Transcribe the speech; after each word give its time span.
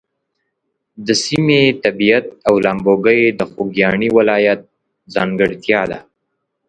د 1.05 1.07
سیمې 1.25 1.61
طبیعت 1.83 2.25
او 2.47 2.55
لامبوګۍ 2.65 3.21
د 3.39 3.41
خوږیاڼي 3.51 4.09
ولایت 4.17 4.61
ځانګړتیا 5.15 5.81
ده. 5.91 5.99